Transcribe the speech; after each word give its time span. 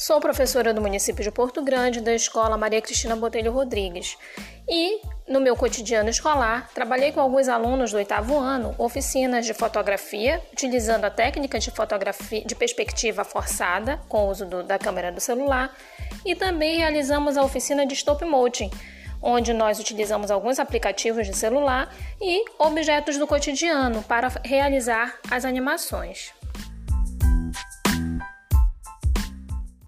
Sou 0.00 0.20
professora 0.20 0.72
do 0.72 0.80
município 0.80 1.24
de 1.24 1.30
Porto 1.32 1.60
Grande, 1.60 2.00
da 2.00 2.14
Escola 2.14 2.56
Maria 2.56 2.80
Cristina 2.80 3.16
Botelho 3.16 3.50
Rodrigues. 3.50 4.16
E, 4.68 5.00
no 5.26 5.40
meu 5.40 5.56
cotidiano 5.56 6.08
escolar, 6.08 6.70
trabalhei 6.72 7.10
com 7.10 7.20
alguns 7.20 7.48
alunos 7.48 7.90
do 7.90 7.96
oitavo 7.96 8.38
ano 8.38 8.76
oficinas 8.78 9.44
de 9.44 9.52
fotografia, 9.52 10.40
utilizando 10.52 11.04
a 11.04 11.10
técnica 11.10 11.58
de 11.58 11.72
fotografia 11.72 12.44
de 12.44 12.54
perspectiva 12.54 13.24
forçada, 13.24 14.00
com 14.08 14.26
o 14.26 14.30
uso 14.30 14.46
do, 14.46 14.62
da 14.62 14.78
câmera 14.78 15.10
do 15.10 15.20
celular, 15.20 15.76
e 16.24 16.36
também 16.36 16.78
realizamos 16.78 17.36
a 17.36 17.42
oficina 17.42 17.84
de 17.84 17.94
stop 17.94 18.24
motion, 18.24 18.70
onde 19.20 19.52
nós 19.52 19.80
utilizamos 19.80 20.30
alguns 20.30 20.60
aplicativos 20.60 21.26
de 21.26 21.36
celular 21.36 21.92
e 22.20 22.44
objetos 22.56 23.18
do 23.18 23.26
cotidiano 23.26 24.00
para 24.04 24.28
realizar 24.44 25.18
as 25.28 25.44
animações. 25.44 26.32